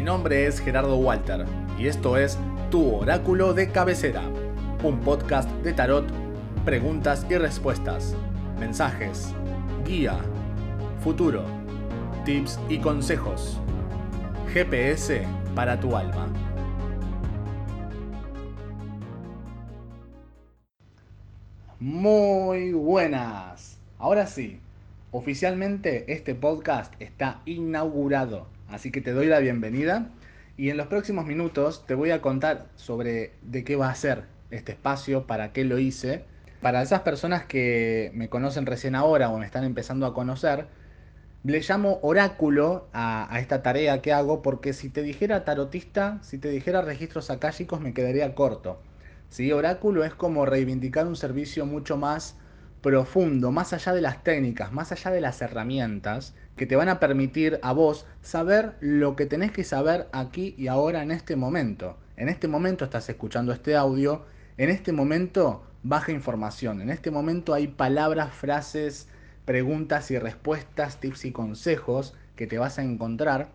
mi 0.00 0.06
nombre 0.06 0.46
es 0.46 0.60
Gerardo 0.60 0.96
Walter 0.96 1.44
y 1.78 1.86
esto 1.86 2.16
es 2.16 2.38
Tu 2.70 2.94
Oráculo 2.94 3.52
de 3.52 3.70
Cabecera, 3.70 4.22
un 4.82 4.98
podcast 5.00 5.50
de 5.62 5.74
tarot, 5.74 6.06
preguntas 6.64 7.26
y 7.28 7.36
respuestas, 7.36 8.16
mensajes, 8.58 9.34
guía, 9.84 10.16
futuro, 11.04 11.44
tips 12.24 12.58
y 12.70 12.78
consejos. 12.78 13.60
GPS 14.54 15.22
para 15.54 15.78
tu 15.78 15.94
alma. 15.94 16.28
Muy 21.78 22.72
buenas. 22.72 23.76
Ahora 23.98 24.26
sí, 24.26 24.60
oficialmente 25.10 26.10
este 26.10 26.34
podcast 26.34 26.94
está 27.00 27.42
inaugurado, 27.44 28.46
así 28.70 28.90
que 28.90 29.00
te 29.00 29.12
doy 29.12 29.26
la 29.26 29.38
bienvenida 29.38 30.10
y 30.56 30.70
en 30.70 30.76
los 30.76 30.88
próximos 30.88 31.26
minutos 31.26 31.86
te 31.86 31.94
voy 31.94 32.10
a 32.10 32.20
contar 32.20 32.66
sobre 32.76 33.32
de 33.42 33.64
qué 33.64 33.76
va 33.76 33.88
a 33.88 33.94
ser 33.94 34.24
este 34.50 34.72
espacio, 34.72 35.26
para 35.26 35.52
qué 35.52 35.64
lo 35.64 35.78
hice. 35.78 36.24
Para 36.60 36.82
esas 36.82 37.00
personas 37.00 37.44
que 37.44 38.10
me 38.14 38.28
conocen 38.28 38.66
recién 38.66 38.94
ahora 38.94 39.30
o 39.30 39.38
me 39.38 39.46
están 39.46 39.64
empezando 39.64 40.04
a 40.04 40.12
conocer, 40.12 40.66
le 41.42 41.60
llamo 41.60 41.98
oráculo 42.02 42.88
a, 42.92 43.34
esta 43.40 43.62
tarea 43.62 44.02
que 44.02 44.12
hago 44.12 44.42
porque 44.42 44.74
si 44.74 44.90
te 44.90 45.02
dijera 45.02 45.44
tarotista, 45.44 46.18
si 46.22 46.36
te 46.36 46.50
dijera 46.50 46.82
registros 46.82 47.30
akáshicos 47.30 47.80
me 47.80 47.94
quedaría 47.94 48.34
corto. 48.34 48.82
¿sí? 49.30 49.50
Oráculo 49.52 50.04
es 50.04 50.12
como 50.14 50.44
reivindicar 50.44 51.06
un 51.06 51.16
servicio 51.16 51.64
mucho 51.64 51.96
más 51.96 52.36
profundo, 52.82 53.52
más 53.52 53.72
allá 53.72 53.92
de 53.92 54.00
las 54.00 54.24
técnicas, 54.24 54.72
más 54.72 54.92
allá 54.92 55.10
de 55.10 55.20
las 55.20 55.42
herramientas 55.42 56.34
que 56.56 56.66
te 56.66 56.76
van 56.76 56.88
a 56.88 57.00
permitir 57.00 57.58
a 57.62 57.72
vos 57.72 58.06
saber 58.22 58.76
lo 58.80 59.16
que 59.16 59.26
tenés 59.26 59.52
que 59.52 59.64
saber 59.64 60.08
aquí 60.12 60.54
y 60.58 60.68
ahora 60.68 61.02
en 61.02 61.10
este 61.10 61.36
momento. 61.36 61.96
En 62.16 62.28
este 62.28 62.48
momento 62.48 62.84
estás 62.84 63.08
escuchando 63.08 63.52
este 63.52 63.76
audio, 63.76 64.24
en 64.58 64.70
este 64.70 64.92
momento 64.92 65.62
baja 65.82 66.12
información, 66.12 66.80
en 66.80 66.90
este 66.90 67.10
momento 67.10 67.54
hay 67.54 67.68
palabras, 67.68 68.34
frases, 68.34 69.08
preguntas 69.44 70.10
y 70.10 70.18
respuestas, 70.18 71.00
tips 71.00 71.24
y 71.24 71.32
consejos 71.32 72.14
que 72.36 72.46
te 72.46 72.58
vas 72.58 72.78
a 72.78 72.82
encontrar, 72.82 73.48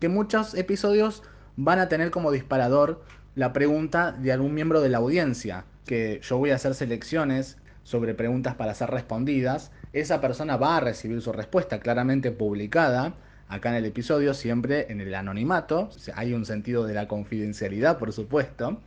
que 0.00 0.08
muchos 0.08 0.54
episodios 0.54 1.22
van 1.56 1.78
a 1.78 1.88
tener 1.88 2.10
como 2.10 2.32
disparador 2.32 3.02
la 3.34 3.52
pregunta 3.52 4.12
de 4.12 4.32
algún 4.32 4.54
miembro 4.54 4.80
de 4.80 4.88
la 4.88 4.98
audiencia, 4.98 5.64
que 5.86 6.20
yo 6.22 6.38
voy 6.38 6.50
a 6.50 6.56
hacer 6.56 6.74
selecciones 6.74 7.56
sobre 7.82 8.14
preguntas 8.14 8.54
para 8.54 8.74
ser 8.74 8.90
respondidas, 8.90 9.72
esa 9.92 10.20
persona 10.20 10.56
va 10.56 10.76
a 10.76 10.80
recibir 10.80 11.20
su 11.22 11.32
respuesta 11.32 11.80
claramente 11.80 12.30
publicada 12.30 13.14
acá 13.48 13.70
en 13.70 13.76
el 13.76 13.86
episodio, 13.86 14.34
siempre 14.34 14.86
en 14.90 15.00
el 15.00 15.14
anonimato, 15.14 15.90
hay 16.14 16.34
un 16.34 16.44
sentido 16.44 16.86
de 16.86 16.94
la 16.94 17.08
confidencialidad, 17.08 17.98
por 17.98 18.12
supuesto, 18.12 18.80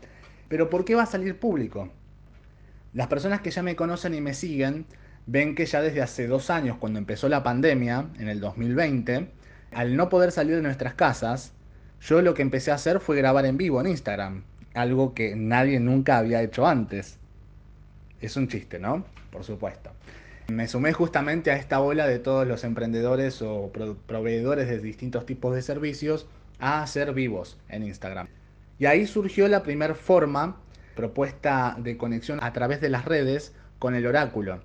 pero 0.48 0.70
¿por 0.70 0.86
qué 0.86 0.96
va 0.96 1.04
a 1.04 1.08
salir 1.08 1.40
público? 1.40 1.90
Las 2.94 3.08
personas 3.08 3.42
que 3.42 3.52
ya 3.52 3.64
me 3.64 3.76
conocen 3.76 4.14
y 4.14 4.22
me 4.22 4.34
siguen 4.34 4.86
ven 5.26 5.56
que 5.56 5.66
ya 5.66 5.82
desde 5.82 6.02
hace 6.02 6.28
dos 6.28 6.50
años, 6.50 6.78
cuando 6.78 7.00
empezó 7.00 7.30
la 7.30 7.44
pandemia, 7.44 8.10
en 8.20 8.28
el 8.28 8.40
2020, 8.40 9.30
al 9.72 9.96
no 9.96 10.10
poder 10.10 10.32
salir 10.32 10.56
de 10.56 10.62
nuestras 10.62 10.94
casas, 10.94 11.54
yo 12.02 12.22
lo 12.22 12.34
que 12.34 12.42
empecé 12.42 12.72
a 12.72 12.76
hacer 12.76 13.00
fue 13.00 13.18
grabar 13.18 13.46
en 13.46 13.58
vivo 13.58 13.80
en 13.80 13.88
Instagram, 13.88 14.44
algo 14.74 15.14
que 15.14 15.36
nadie 15.36 15.80
nunca 15.80 16.18
había 16.18 16.42
hecho 16.42 16.68
antes. 16.68 17.18
Es 18.22 18.38
un 18.38 18.48
chiste, 18.48 18.80
¿no? 18.80 19.04
Por 19.32 19.44
supuesto. 19.44 19.92
Me 20.48 20.68
sumé 20.68 20.94
justamente 20.94 21.50
a 21.50 21.56
esta 21.56 21.82
ola 21.82 22.08
de 22.08 22.20
todos 22.20 22.48
los 22.48 22.64
emprendedores 22.64 23.42
o 23.42 23.72
proveedores 24.06 24.68
de 24.68 24.80
distintos 24.80 25.26
tipos 25.26 25.56
de 25.56 25.62
servicios 25.62 26.28
a 26.60 26.84
hacer 26.84 27.14
vivos 27.14 27.58
en 27.70 27.84
Instagram. 27.84 28.28
Y 28.78 28.86
ahí 28.86 29.08
surgió 29.08 29.48
la 29.48 29.64
primera 29.64 29.96
forma, 29.96 30.58
propuesta 30.96 31.76
de 31.80 31.98
conexión 31.98 32.40
a 32.44 32.54
través 32.54 32.82
de 32.82 32.90
las 32.90 33.06
redes 33.06 33.54
con 33.80 33.96
el 33.96 34.06
oráculo. 34.06 34.62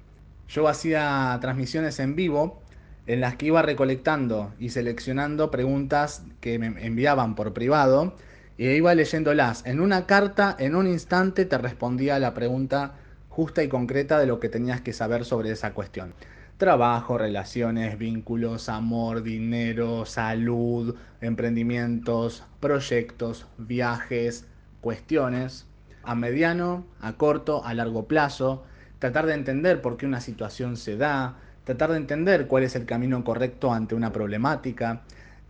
Yo 0.48 0.68
hacía 0.68 1.38
transmisiones 1.40 1.98
en 1.98 2.14
vivo 2.14 2.60
en 3.06 3.20
las 3.20 3.36
que 3.36 3.46
iba 3.46 3.62
recolectando 3.62 4.52
y 4.58 4.70
seleccionando 4.70 5.50
preguntas 5.50 6.24
que 6.40 6.58
me 6.58 6.66
enviaban 6.84 7.34
por 7.34 7.52
privado 7.52 8.16
e 8.58 8.74
iba 8.74 8.94
leyéndolas. 8.94 9.64
En 9.66 9.80
una 9.80 10.06
carta, 10.06 10.56
en 10.58 10.74
un 10.74 10.86
instante, 10.86 11.44
te 11.44 11.58
respondía 11.58 12.18
la 12.18 12.34
pregunta 12.34 12.94
justa 13.36 13.62
y 13.62 13.68
concreta 13.68 14.18
de 14.18 14.24
lo 14.24 14.40
que 14.40 14.48
tenías 14.48 14.80
que 14.80 14.94
saber 14.94 15.26
sobre 15.26 15.50
esa 15.50 15.74
cuestión. 15.74 16.14
Trabajo, 16.56 17.18
relaciones, 17.18 17.98
vínculos, 17.98 18.70
amor, 18.70 19.22
dinero, 19.22 20.06
salud, 20.06 20.96
emprendimientos, 21.20 22.44
proyectos, 22.60 23.46
viajes, 23.58 24.46
cuestiones, 24.80 25.66
a 26.02 26.14
mediano, 26.14 26.86
a 26.98 27.12
corto, 27.12 27.62
a 27.62 27.74
largo 27.74 28.08
plazo, 28.08 28.64
tratar 29.00 29.26
de 29.26 29.34
entender 29.34 29.82
por 29.82 29.98
qué 29.98 30.06
una 30.06 30.22
situación 30.22 30.78
se 30.78 30.96
da, 30.96 31.36
tratar 31.64 31.90
de 31.90 31.98
entender 31.98 32.46
cuál 32.46 32.62
es 32.62 32.74
el 32.74 32.86
camino 32.86 33.22
correcto 33.22 33.70
ante 33.70 33.94
una 33.94 34.14
problemática, 34.14 35.02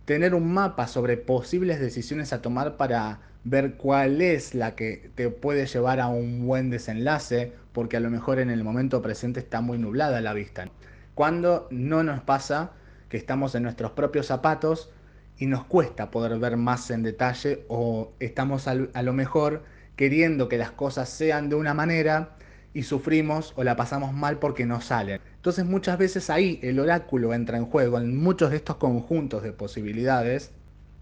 tener 0.03 0.35
un 0.35 0.51
mapa 0.51 0.87
sobre 0.87 1.15
posibles 1.15 1.79
decisiones 1.79 2.33
a 2.33 2.41
tomar 2.41 2.75
para 2.75 3.21
ver 3.45 3.75
cuál 3.75 4.21
es 4.21 4.53
la 4.53 4.75
que 4.75 5.09
te 5.15 5.29
puede 5.29 5.67
llevar 5.67 6.01
a 6.01 6.09
un 6.09 6.45
buen 6.45 6.69
desenlace, 6.69 7.53
porque 7.77 7.95
a 7.95 7.99
lo 7.99 8.09
mejor 8.09 8.39
en 8.39 8.49
el 8.49 8.63
momento 8.63 9.03
presente 9.03 9.39
está 9.39 9.61
muy 9.61 9.77
nublada 9.77 10.19
la 10.19 10.33
vista. 10.33 10.67
Cuando 11.13 11.67
no 11.69 12.01
nos 12.01 12.21
pasa 12.21 12.71
que 13.07 13.17
estamos 13.17 13.53
en 13.53 13.61
nuestros 13.61 13.91
propios 13.91 14.25
zapatos 14.25 14.89
y 15.37 15.45
nos 15.45 15.63
cuesta 15.63 16.09
poder 16.09 16.39
ver 16.39 16.57
más 16.57 16.89
en 16.89 17.03
detalle 17.03 17.65
o 17.67 18.13
estamos 18.19 18.67
a 18.67 18.73
lo 18.73 19.13
mejor 19.13 19.61
queriendo 19.95 20.49
que 20.49 20.57
las 20.57 20.71
cosas 20.71 21.07
sean 21.07 21.49
de 21.49 21.55
una 21.55 21.75
manera 21.75 22.31
y 22.73 22.81
sufrimos 22.81 23.53
o 23.57 23.63
la 23.63 23.75
pasamos 23.75 24.11
mal 24.11 24.39
porque 24.39 24.65
no 24.65 24.81
salen. 24.81 25.21
Entonces 25.35 25.63
muchas 25.63 25.99
veces 25.99 26.31
ahí 26.31 26.59
el 26.63 26.79
oráculo 26.79 27.31
entra 27.35 27.59
en 27.59 27.67
juego, 27.67 27.99
en 27.99 28.17
muchos 28.17 28.49
de 28.49 28.57
estos 28.57 28.77
conjuntos 28.77 29.43
de 29.43 29.53
posibilidades, 29.53 30.49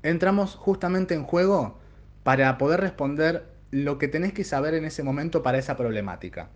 entramos 0.04 0.56
justamente 0.56 1.14
en 1.14 1.24
juego 1.24 1.80
para 2.24 2.58
poder 2.58 2.82
responder 2.82 3.46
lo 3.72 3.98
que 3.98 4.10
tenés 4.10 4.34
que 4.34 4.44
saber 4.44 4.74
en 4.74 4.84
ese 4.84 5.04
momento 5.04 5.42
para 5.42 5.58
esa 5.58 5.78
problemática. 5.78 6.50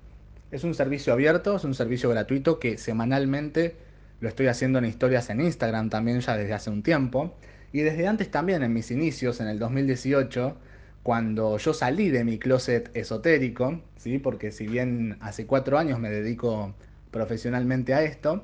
Es 0.52 0.64
un 0.64 0.74
servicio 0.74 1.14
abierto, 1.14 1.58
es 1.58 1.64
un 1.64 1.76
servicio 1.76 2.10
gratuito 2.10 2.60
que 2.60 2.80
semanalmente 2.80 3.76
lo 4.20 4.28
estoy 4.28 4.48
haciendo 4.48 4.80
en 4.80 4.86
historias 4.86 5.30
en 5.30 5.42
Instagram 5.42 5.90
también 5.90 6.20
ya 6.22 6.36
desde 6.36 6.54
hace 6.54 6.72
un 6.72 6.82
tiempo. 6.82 7.36
Y 7.72 7.82
desde 7.82 8.08
antes 8.08 8.32
también 8.32 8.64
en 8.64 8.74
mis 8.74 8.90
inicios, 8.90 9.40
en 9.42 9.48
el 9.48 9.60
2018, 9.60 10.58
cuando 11.04 11.58
yo 11.60 11.74
salí 11.74 12.10
de 12.10 12.24
mi 12.24 12.40
closet 12.40 12.90
esotérico, 12.96 13.82
¿sí? 13.96 14.18
porque 14.18 14.52
si 14.52 14.66
bien 14.66 15.18
hace 15.22 15.46
cuatro 15.46 15.78
años 15.78 16.00
me 16.00 16.10
dedico 16.10 16.74
profesionalmente 17.12 17.94
a 17.94 18.04
esto, 18.04 18.44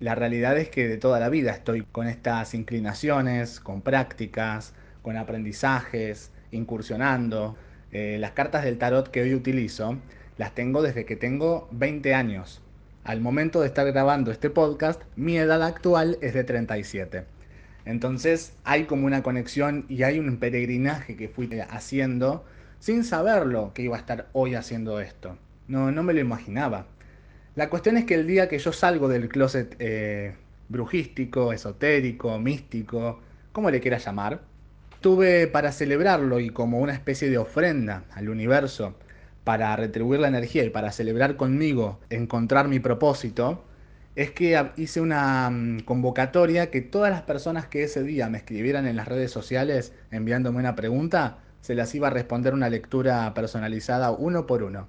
la 0.00 0.14
realidad 0.14 0.56
es 0.58 0.70
que 0.70 0.88
de 0.88 0.96
toda 0.96 1.20
la 1.20 1.28
vida 1.28 1.52
estoy 1.52 1.82
con 1.82 2.08
estas 2.08 2.54
inclinaciones, 2.54 3.60
con 3.60 3.82
prácticas, 3.82 4.72
con 5.02 5.18
aprendizajes, 5.18 6.30
incursionando. 6.50 7.56
Eh, 7.92 8.16
las 8.18 8.32
cartas 8.32 8.64
del 8.64 8.78
tarot 8.78 9.08
que 9.10 9.20
hoy 9.20 9.34
utilizo 9.34 9.98
las 10.38 10.54
tengo 10.54 10.82
desde 10.82 11.04
que 11.04 11.16
tengo 11.16 11.68
20 11.72 12.14
años. 12.14 12.62
Al 13.04 13.20
momento 13.20 13.60
de 13.60 13.66
estar 13.66 13.90
grabando 13.90 14.30
este 14.30 14.50
podcast, 14.50 15.02
mi 15.16 15.36
edad 15.36 15.62
actual 15.62 16.18
es 16.20 16.34
de 16.34 16.44
37. 16.44 17.24
Entonces 17.84 18.54
hay 18.64 18.84
como 18.84 19.06
una 19.06 19.22
conexión 19.22 19.86
y 19.88 20.04
hay 20.04 20.18
un 20.18 20.36
peregrinaje 20.36 21.16
que 21.16 21.28
fui 21.28 21.50
haciendo 21.68 22.44
sin 22.78 23.04
saberlo 23.04 23.72
que 23.74 23.82
iba 23.82 23.96
a 23.96 24.00
estar 24.00 24.28
hoy 24.32 24.54
haciendo 24.54 25.00
esto. 25.00 25.36
No, 25.68 25.90
no 25.90 26.02
me 26.02 26.14
lo 26.14 26.20
imaginaba. 26.20 26.86
La 27.54 27.68
cuestión 27.68 27.96
es 27.96 28.04
que 28.04 28.14
el 28.14 28.26
día 28.26 28.48
que 28.48 28.58
yo 28.58 28.72
salgo 28.72 29.08
del 29.08 29.28
closet 29.28 29.76
eh, 29.78 30.34
brujístico, 30.68 31.52
esotérico, 31.52 32.38
místico, 32.38 33.20
como 33.52 33.70
le 33.70 33.80
quieras 33.80 34.04
llamar, 34.04 34.40
tuve 35.00 35.46
para 35.48 35.72
celebrarlo 35.72 36.40
y 36.40 36.50
como 36.50 36.78
una 36.78 36.94
especie 36.94 37.28
de 37.28 37.38
ofrenda 37.38 38.04
al 38.12 38.28
universo, 38.28 38.94
para 39.44 39.74
retribuir 39.76 40.20
la 40.20 40.28
energía 40.28 40.64
y 40.64 40.70
para 40.70 40.92
celebrar 40.92 41.36
conmigo 41.36 42.00
encontrar 42.10 42.68
mi 42.68 42.78
propósito, 42.80 43.64
es 44.14 44.30
que 44.30 44.70
hice 44.76 45.00
una 45.00 45.50
mm, 45.50 45.80
convocatoria 45.80 46.70
que 46.70 46.80
todas 46.82 47.10
las 47.10 47.22
personas 47.22 47.66
que 47.66 47.82
ese 47.84 48.02
día 48.02 48.28
me 48.28 48.38
escribieran 48.38 48.86
en 48.86 48.96
las 48.96 49.08
redes 49.08 49.30
sociales 49.30 49.92
enviándome 50.10 50.58
una 50.58 50.76
pregunta, 50.76 51.38
se 51.60 51.74
las 51.74 51.94
iba 51.94 52.08
a 52.08 52.10
responder 52.10 52.54
una 52.54 52.68
lectura 52.68 53.32
personalizada 53.34 54.10
uno 54.10 54.46
por 54.46 54.62
uno. 54.62 54.88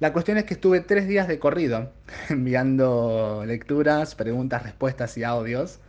La 0.00 0.12
cuestión 0.12 0.38
es 0.38 0.44
que 0.44 0.54
estuve 0.54 0.80
tres 0.80 1.08
días 1.08 1.28
de 1.28 1.38
corrido 1.38 1.92
enviando 2.30 3.44
lecturas, 3.46 4.14
preguntas, 4.14 4.62
respuestas 4.62 5.16
y 5.18 5.24
audios. 5.24 5.80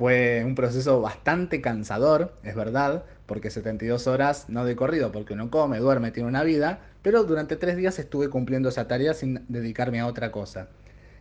Fue 0.00 0.42
un 0.46 0.54
proceso 0.54 1.02
bastante 1.02 1.60
cansador, 1.60 2.32
es 2.42 2.54
verdad, 2.54 3.04
porque 3.26 3.50
72 3.50 4.06
horas 4.06 4.46
no 4.48 4.64
de 4.64 4.74
corrido, 4.74 5.12
porque 5.12 5.34
uno 5.34 5.50
come, 5.50 5.78
duerme, 5.78 6.10
tiene 6.10 6.26
una 6.26 6.42
vida, 6.42 6.80
pero 7.02 7.24
durante 7.24 7.56
tres 7.56 7.76
días 7.76 7.98
estuve 7.98 8.30
cumpliendo 8.30 8.70
esa 8.70 8.88
tarea 8.88 9.12
sin 9.12 9.44
dedicarme 9.48 10.00
a 10.00 10.06
otra 10.06 10.32
cosa. 10.32 10.68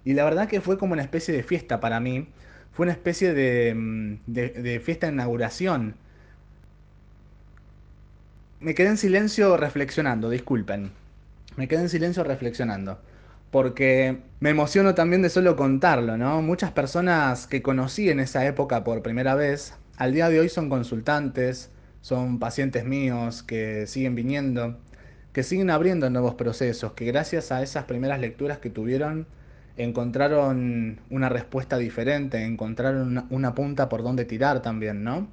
Y 0.06 0.14
la 0.14 0.24
verdad 0.24 0.48
que 0.48 0.62
fue 0.62 0.78
como 0.78 0.94
una 0.94 1.02
especie 1.02 1.34
de 1.34 1.44
fiesta 1.44 1.82
para 1.82 2.00
mí, 2.00 2.30
fue 2.72 2.86
una 2.86 2.94
especie 2.94 3.34
de, 3.34 3.74
mm, 3.76 4.14
de, 4.28 4.80
fiesta 4.80 5.08
de 5.08 5.12
inauguración 5.14 5.96
me 8.62 8.76
quedé 8.76 8.88
en 8.88 8.98
silencio 8.98 9.58
reflexionando, 9.58 10.30
disculpen. 10.30 10.92
Me 11.58 11.68
quedé 11.68 11.82
en 11.82 11.90
silencio 11.90 12.24
reflexionando. 12.24 13.02
Porque 13.52 14.20
me 14.40 14.52
emociono 14.52 14.94
también 14.96 15.22
de 15.22 15.30
solo 15.30 15.56
contarlo, 15.56 16.18
¿no? 16.18 16.42
Muchas 16.42 16.72
personas 16.72 17.48
que 17.48 17.62
conocí 17.62 18.10
en 18.10 18.20
esa 18.20 18.46
época 18.46 18.84
por 18.84 19.02
primera 19.02 19.36
vez, 19.36 19.74
al 19.98 20.14
día 20.14 20.30
de 20.30 20.40
hoy 20.40 20.50
son 20.50 20.70
consultantes, 20.70 21.72
son 22.02 22.40
pacientes 22.40 22.86
míos 22.86 23.44
que 23.44 23.88
siguen 23.88 24.16
viniendo, 24.16 24.78
que 25.34 25.44
siguen 25.44 25.70
abriendo 25.70 26.10
nuevos 26.10 26.36
procesos, 26.36 26.94
que 26.94 27.06
gracias 27.06 27.52
a 27.52 27.64
esas 27.64 27.86
primeras 27.86 28.20
lecturas 28.20 28.60
que 28.60 28.70
tuvieron 28.70 29.28
encontraron 29.80 31.00
una 31.10 31.30
respuesta 31.30 31.78
diferente, 31.78 32.44
encontraron 32.44 33.26
una, 33.30 33.56
punta 33.56 33.90
por 33.90 34.04
donde 34.04 34.26
tirar 34.26 34.62
también, 34.62 35.04
¿no? 35.04 35.28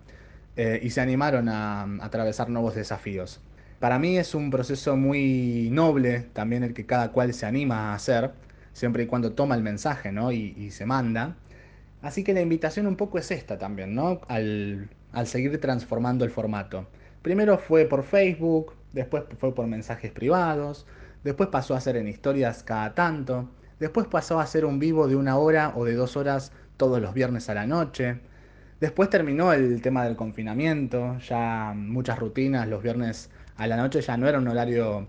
Eh, 0.57 0.81
y 0.83 0.91
se 0.91 1.01
animaron 1.01 1.49
a, 1.49 1.83
atravesar 2.01 2.49
nuevos 2.49 2.75
desafíos. 2.75 3.41
Para 3.81 3.99
mí 3.99 4.17
es 4.17 4.35
un 4.35 4.51
proceso 4.51 4.97
muy 4.97 5.69
noble 5.71 6.21
también 6.33 6.63
el 6.63 6.73
que 6.73 6.87
cada 6.87 7.13
cual 7.13 7.35
se 7.35 7.45
anima 7.45 7.93
a 7.93 7.95
hacer, 7.95 8.31
siempre 8.73 9.03
y 9.05 9.07
cuando 9.07 9.33
toma 9.33 9.55
el 9.55 9.63
mensaje 9.63 10.13
¿no? 10.13 10.33
y, 10.33 10.71
se 10.71 10.87
manda. 10.87 11.37
Así 12.01 12.25
que 12.25 12.33
la 12.33 12.41
invitación 12.41 12.87
un 12.87 12.97
poco 12.97 13.19
es 13.19 13.31
esta 13.31 13.59
también, 13.59 13.95
¿no? 13.95 14.21
Al, 14.29 14.89
al 15.13 15.27
seguir 15.27 15.61
transformando 15.61 16.25
el 16.25 16.31
formato. 16.31 16.87
Primero 17.23 17.59
fue 17.59 17.85
por 17.87 18.03
Facebook, 18.03 18.75
después 18.93 19.25
fue 19.39 19.55
por 19.55 19.67
mensajes 19.67 20.13
privados, 20.13 20.87
después 21.25 21.49
pasó 21.51 21.75
a 21.75 21.81
ser 21.81 21.97
en 21.97 22.09
historias 22.09 22.63
cada 22.63 22.95
tanto, 22.95 23.49
después 23.81 24.07
pasó 24.07 24.41
a 24.41 24.47
ser 24.47 24.65
un 24.65 24.79
vivo 24.79 25.09
de 25.09 25.17
una 25.17 25.37
hora 25.37 25.73
o 25.75 25.85
de 25.85 25.95
dos 25.95 26.17
horas 26.17 26.53
todos 26.77 27.01
los 27.01 27.15
viernes 27.15 27.51
a 27.51 27.55
la 27.55 27.67
noche. 27.67 28.21
Después 28.81 29.11
terminó 29.11 29.53
el 29.53 29.83
tema 29.83 30.05
del 30.05 30.17
confinamiento, 30.17 31.19
ya 31.19 31.73
muchas 31.75 32.19
rutinas 32.19 32.69
los 32.69 32.83
viernes 32.83 33.31
a 33.57 33.67
la 33.67 33.77
noche 33.77 34.01
ya 34.01 34.17
no 34.17 34.29
era 34.29 34.39
un 34.39 34.49
horario 34.49 35.09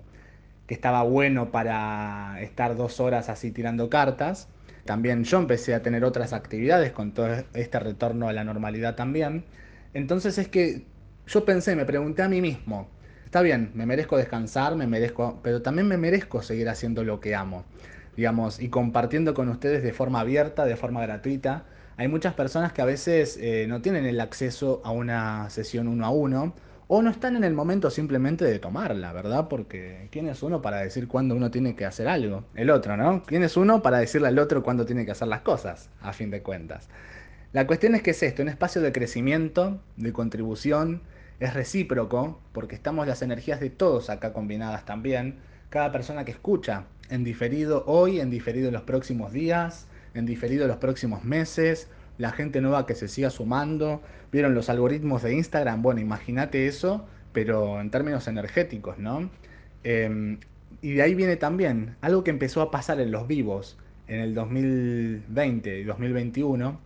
que 0.68 0.74
estaba 0.74 1.04
bueno 1.04 1.52
para 1.52 2.42
estar 2.42 2.76
dos 2.76 3.00
horas 3.00 3.30
así 3.30 3.52
tirando 3.52 3.90
cartas. 3.90 4.50
También 4.86 5.24
yo 5.24 5.38
empecé 5.38 5.74
a 5.74 5.82
tener 5.82 6.04
otras 6.04 6.34
actividades 6.34 6.92
con 6.92 7.14
todo 7.14 7.28
este 7.54 7.80
retorno 7.80 8.28
a 8.28 8.34
la 8.34 8.44
normalidad 8.44 8.96
también. 8.96 9.46
Entonces 9.94 10.38
es 10.38 10.48
que 10.48 10.86
yo 11.26 11.46
pensé, 11.46 11.76
me 11.76 11.86
pregunté 11.86 12.22
a 12.22 12.30
mí 12.30 12.42
mismo, 12.42 12.90
está 13.26 13.42
bien, 13.42 13.72
me 13.74 13.86
merezco 13.86 14.18
descansar, 14.18 14.76
me 14.76 14.88
merezco, 14.88 15.40
pero 15.44 15.62
también 15.62 15.88
me 15.88 15.98
merezco 15.98 16.42
seguir 16.42 16.70
haciendo 16.70 17.04
lo 17.04 17.20
que 17.20 17.36
amo, 17.36 17.66
digamos, 18.16 18.62
y 18.62 18.70
compartiendo 18.70 19.34
con 19.34 19.50
ustedes 19.50 19.84
de 19.84 19.92
forma 19.92 20.22
abierta, 20.22 20.66
de 20.66 20.78
forma 20.78 21.02
gratuita, 21.02 21.66
hay 21.98 22.08
muchas 22.08 22.34
personas 22.34 22.74
que 22.74 22.82
a 22.82 22.86
veces 22.86 23.38
eh, 23.42 23.66
no 23.68 23.82
tienen 23.82 24.06
el 24.06 24.22
acceso 24.22 24.82
a 24.86 24.92
una 24.92 25.50
sesión 25.50 25.88
uno 25.88 26.06
a 26.06 26.12
uno 26.12 26.54
o 26.88 27.02
no 27.02 27.10
están 27.10 27.36
en 27.36 27.44
el 27.44 27.54
momento 27.54 27.90
simplemente 27.90 28.46
de 28.46 28.60
tomarla, 28.60 29.12
¿verdad? 29.12 29.48
Porque 29.50 30.08
¿quién 30.12 30.28
es 30.28 30.42
uno 30.42 30.62
para 30.62 30.78
decir 30.78 31.08
cuándo 31.08 31.36
uno 31.36 31.52
tiene 31.52 31.76
que 31.76 31.86
hacer 31.86 32.08
algo? 32.08 32.46
El 32.56 32.70
otro, 32.70 32.96
¿no? 32.96 33.24
¿Quién 33.24 33.44
es 33.44 33.58
uno 33.58 33.82
para 33.82 34.00
decirle 34.00 34.30
al 34.30 34.40
otro 34.40 34.64
cuándo 34.64 34.86
tiene 34.86 35.06
que 35.06 35.12
hacer 35.12 35.28
las 35.28 35.42
cosas, 35.42 35.90
a 36.02 36.14
fin 36.14 36.32
de 36.32 36.42
cuentas? 36.42 36.90
La 37.52 37.68
cuestión 37.68 37.96
es 37.96 38.04
que 38.04 38.12
es 38.12 38.24
esto, 38.24 38.42
un 38.42 38.50
espacio 38.50 38.82
de 38.82 38.92
crecimiento, 38.92 39.82
de 39.98 40.14
contribución, 40.14 41.02
es 41.40 41.54
recíproco, 41.54 42.40
porque 42.52 42.76
estamos 42.76 43.06
las 43.06 43.22
energías 43.22 43.60
de 43.60 43.70
todos 43.70 44.10
acá 44.10 44.34
combinadas 44.34 44.86
también. 44.86 45.40
Cada 45.70 45.92
persona 45.92 46.26
que 46.26 46.32
escucha 46.32 46.86
en 47.10 47.24
diferido 47.24 47.84
hoy, 47.86 48.20
en 48.20 48.30
diferido 48.30 48.72
los 48.72 48.84
próximos 48.84 49.34
días, 49.34 49.88
en 50.14 50.26
diferido 50.26 50.68
los 50.68 50.78
próximos 50.78 51.24
meses, 51.24 51.90
la 52.18 52.32
gente 52.32 52.62
nueva 52.62 52.86
que 52.86 52.96
se 52.96 53.08
siga 53.08 53.30
sumando. 53.30 54.02
¿Vieron 54.32 54.54
los 54.54 54.70
algoritmos 54.70 55.24
de 55.24 55.34
Instagram? 55.34 55.82
Bueno, 55.82 56.02
imagínate 56.02 56.68
eso, 56.68 57.06
pero 57.34 57.80
en 57.80 57.90
términos 57.92 58.28
energéticos, 58.28 58.98
¿no? 58.98 59.30
Em, 59.84 60.40
y 60.82 60.94
de 60.94 61.02
ahí 61.02 61.16
viene 61.16 61.38
también 61.38 61.96
algo 62.02 62.24
que 62.24 62.32
empezó 62.32 62.62
a 62.62 62.72
pasar 62.72 63.00
en 63.00 63.12
los 63.12 63.28
vivos 63.28 63.78
en 64.08 64.20
el 64.20 64.34
2020 64.34 65.80
y 65.80 65.84
2021. 65.84 66.80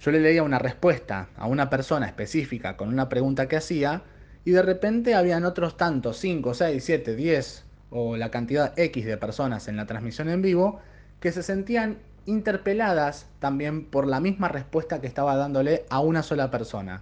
Yo 0.00 0.10
le 0.10 0.20
leía 0.20 0.42
una 0.42 0.58
respuesta 0.58 1.28
a 1.36 1.46
una 1.46 1.70
persona 1.70 2.06
específica 2.06 2.76
con 2.76 2.88
una 2.88 3.08
pregunta 3.08 3.48
que 3.48 3.56
hacía 3.56 4.02
y 4.44 4.52
de 4.52 4.62
repente 4.62 5.14
habían 5.14 5.44
otros 5.44 5.76
tantos, 5.76 6.18
5, 6.18 6.54
6, 6.54 6.82
7, 6.84 7.16
10 7.16 7.64
o 7.90 8.16
la 8.16 8.30
cantidad 8.30 8.78
X 8.78 9.04
de 9.04 9.16
personas 9.16 9.68
en 9.68 9.76
la 9.76 9.86
transmisión 9.86 10.28
en 10.28 10.42
vivo 10.42 10.80
que 11.20 11.32
se 11.32 11.42
sentían 11.42 11.98
interpeladas 12.28 13.26
también 13.38 13.86
por 13.86 14.06
la 14.06 14.20
misma 14.20 14.48
respuesta 14.48 15.00
que 15.00 15.06
estaba 15.06 15.34
dándole 15.34 15.86
a 15.88 16.00
una 16.00 16.22
sola 16.22 16.50
persona. 16.50 17.00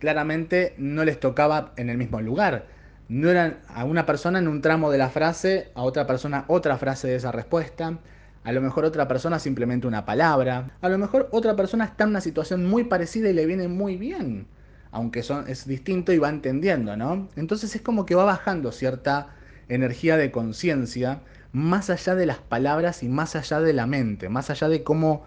Claramente 0.00 0.74
no 0.76 1.04
les 1.04 1.20
tocaba 1.20 1.72
en 1.76 1.88
el 1.88 1.96
mismo 1.96 2.20
lugar. 2.20 2.66
No 3.08 3.30
eran 3.30 3.60
a 3.68 3.84
una 3.84 4.06
persona 4.06 4.40
en 4.40 4.48
un 4.48 4.60
tramo 4.60 4.90
de 4.90 4.98
la 4.98 5.08
frase, 5.08 5.70
a 5.74 5.82
otra 5.82 6.06
persona 6.06 6.46
otra 6.48 6.78
frase 6.78 7.06
de 7.06 7.14
esa 7.14 7.30
respuesta. 7.30 7.98
A 8.42 8.52
lo 8.52 8.60
mejor 8.60 8.84
otra 8.84 9.06
persona 9.06 9.38
simplemente 9.38 9.86
una 9.86 10.04
palabra. 10.04 10.72
A 10.80 10.88
lo 10.88 10.98
mejor 10.98 11.28
otra 11.30 11.54
persona 11.54 11.84
está 11.84 12.04
en 12.04 12.10
una 12.10 12.20
situación 12.20 12.66
muy 12.66 12.84
parecida 12.84 13.30
y 13.30 13.34
le 13.34 13.46
viene 13.46 13.68
muy 13.68 13.96
bien. 13.96 14.48
Aunque 14.90 15.22
son, 15.22 15.48
es 15.48 15.64
distinto 15.68 16.12
y 16.12 16.18
va 16.18 16.28
entendiendo, 16.28 16.96
¿no? 16.96 17.28
Entonces 17.36 17.76
es 17.76 17.82
como 17.82 18.04
que 18.04 18.16
va 18.16 18.24
bajando 18.24 18.72
cierta 18.72 19.28
energía 19.68 20.16
de 20.16 20.32
conciencia 20.32 21.20
más 21.52 21.90
allá 21.90 22.14
de 22.14 22.26
las 22.26 22.38
palabras 22.38 23.02
y 23.02 23.08
más 23.08 23.34
allá 23.34 23.60
de 23.60 23.72
la 23.72 23.86
mente, 23.86 24.28
más 24.28 24.50
allá 24.50 24.68
de 24.68 24.84
cómo 24.84 25.24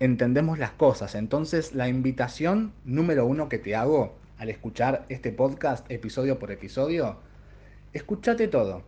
entendemos 0.00 0.58
las 0.58 0.72
cosas. 0.72 1.14
Entonces 1.14 1.74
la 1.74 1.88
invitación 1.88 2.72
número 2.84 3.26
uno 3.26 3.48
que 3.48 3.58
te 3.58 3.76
hago 3.76 4.16
al 4.38 4.48
escuchar 4.48 5.04
este 5.08 5.30
podcast 5.32 5.88
episodio 5.90 6.38
por 6.38 6.50
episodio, 6.50 7.18
escúchate 7.92 8.48
todo. 8.48 8.82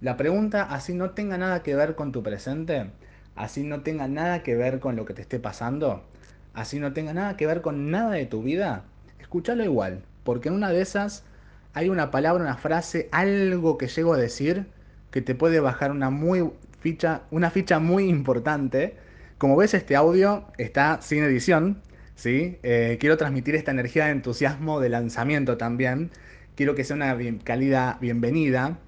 La 0.00 0.16
pregunta, 0.16 0.64
así 0.64 0.92
no 0.94 1.10
tenga 1.10 1.38
nada 1.38 1.62
que 1.62 1.74
ver 1.74 1.94
con 1.94 2.12
tu 2.12 2.22
presente, 2.22 2.90
así 3.34 3.62
no 3.62 3.80
tenga 3.80 4.06
nada 4.06 4.42
que 4.42 4.54
ver 4.54 4.80
con 4.80 4.96
lo 4.96 5.06
que 5.06 5.14
te 5.14 5.22
esté 5.22 5.38
pasando, 5.38 6.04
así 6.52 6.78
no 6.78 6.92
tenga 6.92 7.14
nada 7.14 7.36
que 7.36 7.46
ver 7.46 7.62
con 7.62 7.90
nada 7.90 8.10
de 8.10 8.26
tu 8.26 8.42
vida, 8.42 8.84
escúchalo 9.18 9.64
igual, 9.64 10.02
porque 10.22 10.48
en 10.48 10.56
una 10.56 10.70
de 10.70 10.82
esas 10.82 11.24
hay 11.72 11.88
una 11.88 12.10
palabra, 12.10 12.44
una 12.44 12.56
frase, 12.56 13.08
algo 13.12 13.78
que 13.78 13.88
llego 13.88 14.12
a 14.12 14.18
decir 14.18 14.66
que 15.14 15.22
te 15.22 15.36
puede 15.36 15.60
bajar 15.60 15.92
una, 15.92 16.10
muy 16.10 16.50
ficha, 16.80 17.22
una 17.30 17.48
ficha 17.52 17.78
muy 17.78 18.08
importante. 18.08 18.96
Como 19.38 19.56
ves, 19.56 19.72
este 19.72 19.94
audio 19.94 20.46
está 20.58 21.00
sin 21.02 21.22
edición. 21.22 21.80
¿sí? 22.16 22.58
Eh, 22.64 22.96
quiero 22.98 23.16
transmitir 23.16 23.54
esta 23.54 23.70
energía 23.70 24.06
de 24.06 24.10
entusiasmo 24.10 24.80
de 24.80 24.88
lanzamiento 24.88 25.56
también. 25.56 26.10
Quiero 26.56 26.74
que 26.74 26.82
sea 26.82 26.96
una 26.96 27.16
calidad 27.44 28.00
bienvenida. 28.00 28.80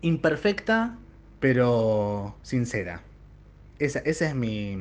Imperfecta, 0.00 0.96
pero 1.38 2.34
sincera. 2.40 3.02
Esa, 3.78 3.98
es 3.98 4.34
mi, 4.34 4.78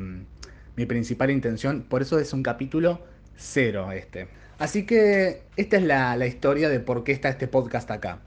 mi 0.77 0.85
principal 0.85 1.31
intención. 1.31 1.81
Por 1.81 2.01
eso 2.01 2.17
es 2.17 2.31
un 2.31 2.43
capítulo 2.43 3.01
cero 3.35 3.91
este. 3.91 4.29
Así 4.57 4.85
que 4.85 5.41
esta 5.57 5.75
es 5.75 5.83
la, 5.83 6.15
la, 6.15 6.27
historia 6.27 6.69
de 6.69 6.79
por 6.79 7.03
qué 7.03 7.11
está 7.11 7.27
este 7.27 7.49
podcast 7.49 7.91
acá. 7.91 8.19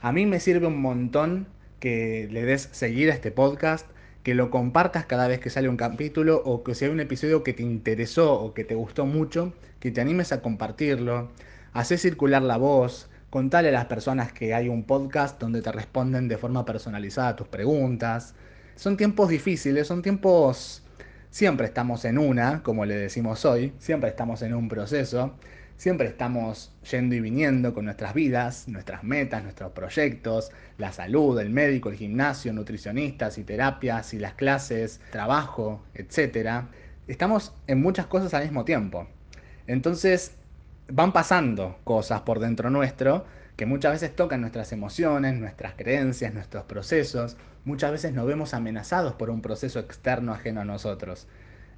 A 0.00 0.12
mí 0.12 0.24
me 0.24 0.38
sirve 0.38 0.68
un 0.68 0.80
montón 0.80 1.48
que 1.84 2.30
le 2.30 2.46
des 2.46 2.70
seguir 2.72 3.10
a 3.10 3.14
este 3.14 3.30
podcast, 3.30 3.86
que 4.22 4.34
lo 4.34 4.48
compartas 4.48 5.04
cada 5.04 5.28
vez 5.28 5.38
que 5.38 5.50
sale 5.50 5.68
un 5.68 5.76
capítulo 5.76 6.40
o 6.42 6.64
que 6.64 6.74
si 6.74 6.86
hay 6.86 6.90
un 6.90 7.00
episodio 7.00 7.44
que 7.44 7.52
te 7.52 7.62
interesó 7.62 8.40
o 8.40 8.54
que 8.54 8.64
te 8.64 8.74
gustó 8.74 9.04
mucho, 9.04 9.52
que 9.80 9.90
te 9.90 10.00
animes 10.00 10.32
a 10.32 10.40
compartirlo, 10.40 11.28
hacer 11.74 11.98
circular 11.98 12.40
la 12.40 12.56
voz, 12.56 13.10
contale 13.28 13.68
a 13.68 13.72
las 13.72 13.84
personas 13.84 14.32
que 14.32 14.54
hay 14.54 14.70
un 14.70 14.84
podcast 14.84 15.38
donde 15.38 15.60
te 15.60 15.72
responden 15.72 16.26
de 16.26 16.38
forma 16.38 16.64
personalizada 16.64 17.36
tus 17.36 17.48
preguntas. 17.48 18.34
Son 18.76 18.96
tiempos 18.96 19.28
difíciles, 19.28 19.86
son 19.86 20.00
tiempos... 20.00 20.80
Siempre 21.28 21.66
estamos 21.66 22.06
en 22.06 22.16
una, 22.16 22.62
como 22.62 22.86
le 22.86 22.94
decimos 22.96 23.44
hoy, 23.44 23.74
siempre 23.78 24.08
estamos 24.08 24.40
en 24.40 24.54
un 24.54 24.70
proceso. 24.70 25.34
Siempre 25.76 26.06
estamos 26.06 26.72
yendo 26.90 27.14
y 27.14 27.20
viniendo 27.20 27.74
con 27.74 27.84
nuestras 27.84 28.14
vidas, 28.14 28.68
nuestras 28.68 29.02
metas, 29.02 29.42
nuestros 29.42 29.72
proyectos, 29.72 30.50
la 30.78 30.92
salud, 30.92 31.38
el 31.40 31.50
médico, 31.50 31.90
el 31.90 31.96
gimnasio, 31.96 32.52
nutricionistas 32.52 33.38
y 33.38 33.44
terapias 33.44 34.14
y 34.14 34.18
las 34.18 34.34
clases, 34.34 35.00
trabajo, 35.10 35.82
etc. 35.94 36.64
Estamos 37.08 37.52
en 37.66 37.82
muchas 37.82 38.06
cosas 38.06 38.32
al 38.34 38.44
mismo 38.44 38.64
tiempo. 38.64 39.08
Entonces 39.66 40.32
van 40.88 41.12
pasando 41.12 41.78
cosas 41.84 42.20
por 42.22 42.38
dentro 42.38 42.70
nuestro 42.70 43.24
que 43.56 43.66
muchas 43.66 43.92
veces 43.92 44.14
tocan 44.14 44.40
nuestras 44.40 44.72
emociones, 44.72 45.34
nuestras 45.34 45.74
creencias, 45.74 46.32
nuestros 46.34 46.64
procesos. 46.64 47.36
Muchas 47.64 47.92
veces 47.92 48.12
nos 48.12 48.26
vemos 48.26 48.54
amenazados 48.54 49.14
por 49.14 49.30
un 49.30 49.42
proceso 49.42 49.80
externo 49.80 50.32
ajeno 50.32 50.60
a 50.60 50.64
nosotros. 50.64 51.26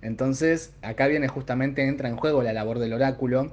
Entonces, 0.02 0.72
acá 0.82 1.06
viene 1.06 1.28
justamente, 1.28 1.86
entra 1.86 2.08
en 2.08 2.16
juego 2.16 2.42
la 2.42 2.52
labor 2.52 2.78
del 2.78 2.92
oráculo 2.92 3.52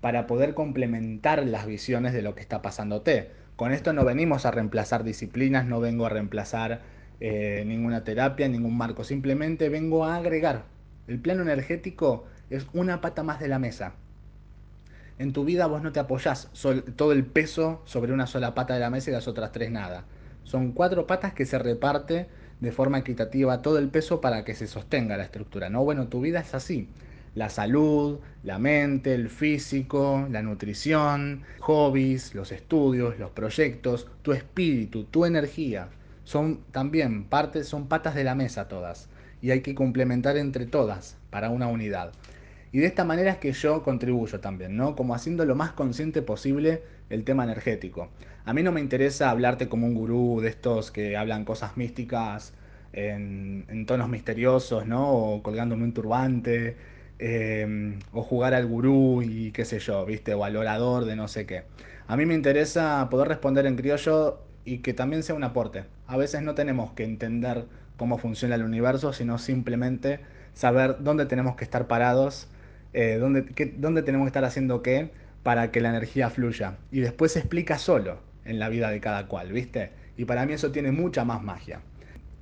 para 0.00 0.26
poder 0.26 0.54
complementar 0.54 1.46
las 1.46 1.66
visiones 1.66 2.12
de 2.12 2.22
lo 2.22 2.34
que 2.34 2.40
está 2.40 2.62
pasándote. 2.62 3.30
Con 3.56 3.72
esto 3.72 3.92
no 3.92 4.04
venimos 4.04 4.46
a 4.46 4.50
reemplazar 4.50 5.04
disciplinas, 5.04 5.66
no 5.66 5.80
vengo 5.80 6.06
a 6.06 6.08
reemplazar 6.08 6.80
eh, 7.20 7.64
ninguna 7.66 8.02
terapia, 8.02 8.48
ningún 8.48 8.76
marco, 8.76 9.04
simplemente 9.04 9.68
vengo 9.68 10.06
a 10.06 10.16
agregar. 10.16 10.64
El 11.06 11.20
plano 11.20 11.42
energético 11.42 12.24
es 12.48 12.66
una 12.72 13.00
pata 13.00 13.22
más 13.22 13.40
de 13.40 13.48
la 13.48 13.58
mesa. 13.58 13.94
en 15.18 15.34
tu 15.34 15.44
vida 15.44 15.66
vos 15.66 15.82
no 15.82 15.92
te 15.92 16.00
apoyás 16.00 16.48
todo 16.96 17.12
el 17.12 17.26
peso 17.26 17.82
sobre 17.84 18.12
una 18.12 18.26
sola 18.26 18.54
pata 18.54 18.72
de 18.74 18.80
la 18.80 18.88
mesa 18.88 19.10
y 19.10 19.12
las 19.12 19.28
otras 19.28 19.52
tres 19.52 19.70
nada. 19.70 20.04
Son 20.44 20.72
cuatro 20.72 21.06
patas 21.06 21.34
que 21.34 21.44
se 21.44 21.58
reparte 21.58 22.26
de 22.60 22.72
forma 22.72 22.98
equitativa 22.98 23.60
todo 23.60 23.78
el 23.78 23.88
peso 23.90 24.20
para 24.20 24.44
que 24.44 24.54
se 24.54 24.66
sostenga 24.66 25.18
la 25.18 25.24
estructura. 25.24 25.68
No, 25.68 25.84
bueno, 25.84 26.08
tu 26.08 26.20
vida 26.20 26.40
es 26.40 26.54
así. 26.54 26.88
La 27.34 27.48
salud, 27.48 28.18
la 28.42 28.58
mente, 28.58 29.14
el 29.14 29.28
físico, 29.28 30.26
la 30.30 30.42
nutrición, 30.42 31.42
hobbies, 31.60 32.34
los 32.34 32.52
estudios, 32.52 33.18
los 33.18 33.30
proyectos, 33.30 34.08
tu 34.22 34.32
espíritu, 34.32 35.04
tu 35.04 35.24
energía. 35.24 35.88
Son 36.24 36.60
también 36.72 37.24
partes, 37.24 37.68
son 37.68 37.86
patas 37.86 38.14
de 38.14 38.24
la 38.24 38.34
mesa 38.34 38.68
todas. 38.68 39.08
Y 39.42 39.52
hay 39.52 39.60
que 39.60 39.74
complementar 39.74 40.36
entre 40.36 40.66
todas 40.66 41.16
para 41.30 41.50
una 41.50 41.66
unidad. 41.68 42.12
Y 42.72 42.78
de 42.78 42.86
esta 42.86 43.04
manera 43.04 43.32
es 43.32 43.38
que 43.38 43.52
yo 43.52 43.82
contribuyo 43.82 44.38
también, 44.40 44.76
¿no? 44.76 44.94
Como 44.94 45.14
haciendo 45.14 45.44
lo 45.44 45.56
más 45.56 45.72
consciente 45.72 46.22
posible 46.22 46.82
el 47.08 47.24
tema 47.24 47.44
energético. 47.44 48.10
A 48.44 48.52
mí 48.52 48.62
no 48.62 48.72
me 48.72 48.80
interesa 48.80 49.30
hablarte 49.30 49.68
como 49.68 49.86
un 49.86 49.94
gurú 49.94 50.40
de 50.40 50.48
estos 50.48 50.90
que 50.90 51.16
hablan 51.16 51.44
cosas 51.44 51.76
místicas 51.76 52.54
en, 52.92 53.84
tonos 53.86 54.08
misteriosos, 54.08 54.86
¿no? 54.86 55.10
O 55.12 55.42
colgándome 55.42 55.84
un 55.84 55.92
turbante, 55.92 56.76
em, 57.20 57.98
o 58.12 58.22
jugar 58.22 58.54
al 58.54 58.66
gurú 58.66 59.22
y 59.22 59.52
qué 59.52 59.64
sé 59.64 59.78
yo, 59.78 60.04
¿viste? 60.06 60.34
O 60.34 60.44
al 60.44 60.56
orador 60.56 61.04
de 61.04 61.16
no 61.16 61.28
sé 61.28 61.46
qué. 61.46 61.64
A 62.08 62.16
mí 62.16 62.26
me 62.26 62.34
interesa 62.34 63.08
poder 63.10 63.28
responder 63.28 63.66
en 63.66 63.76
criollo 63.76 64.40
y 64.64 64.78
que 64.78 64.94
también 64.94 65.22
sea 65.22 65.34
un 65.34 65.44
aporte. 65.44 65.84
A 66.06 66.16
veces 66.16 66.42
no 66.42 66.54
tenemos 66.54 66.92
que 66.92 67.04
entender 67.04 67.66
cómo 67.96 68.18
funciona 68.18 68.54
el 68.56 68.64
universo, 68.64 69.12
sino 69.12 69.38
simplemente 69.38 70.20
saber 70.54 70.96
dónde 71.00 71.26
tenemos 71.26 71.56
que 71.56 71.64
estar 71.64 71.86
parados 71.86 72.48
eh, 72.92 73.18
dónde, 73.20 74.02
tenemos 74.02 74.24
que 74.24 74.28
estar 74.28 74.44
haciendo 74.44 74.82
qué 74.82 75.10
para 75.42 75.70
que 75.70 75.80
la 75.80 75.90
energía 75.90 76.30
fluya. 76.30 76.78
Y 76.90 77.00
después 77.00 77.32
se 77.32 77.38
explica 77.40 77.78
solo 77.78 78.18
en 78.44 78.58
la 78.58 78.68
vida 78.68 78.90
de 78.90 79.00
cada 79.00 79.26
cual, 79.26 79.52
¿viste? 79.52 79.92
Y 80.16 80.24
para 80.24 80.44
mí 80.46 80.54
eso 80.54 80.72
tiene 80.72 80.92
mucha 80.92 81.24
más 81.24 81.42
magia. 81.42 81.80